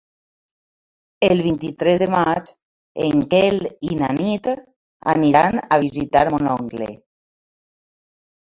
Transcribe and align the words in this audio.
El 1.27 1.41
vint-i-tres 1.47 1.99
de 2.03 2.07
maig 2.13 2.49
en 3.09 3.21
Quel 3.35 3.61
i 3.91 3.99
na 4.01 4.09
Nit 4.21 4.49
aniran 5.17 5.61
a 5.77 5.81
visitar 5.85 6.25
mon 6.37 6.51
oncle. 6.59 6.89